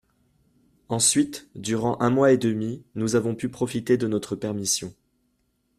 Ensuite 0.89 1.47
durant 1.53 2.01
un 2.01 2.09
mois 2.09 2.31
et 2.31 2.37
demi 2.39 2.81
nous 2.95 3.15
avons 3.15 3.35
pu 3.35 3.49
profiter 3.49 3.97
de 3.97 4.07
notre 4.07 4.35
permission 4.35 4.95